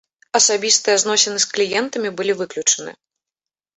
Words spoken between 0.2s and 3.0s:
Асабістыя зносіны з кліентамі былі выключаны.